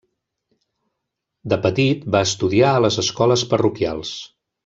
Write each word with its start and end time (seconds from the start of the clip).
De 1.53 1.59
petit 1.65 2.09
va 2.17 2.23
estudiar 2.29 2.73
a 2.73 2.81
les 2.87 2.99
Escoles 3.05 3.45
Parroquials. 3.53 4.17